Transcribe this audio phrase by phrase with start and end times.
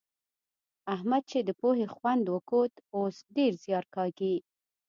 [0.95, 4.35] احمد چې د پوهې خوند وکوت؛ اوس ډېر زيار کاږي.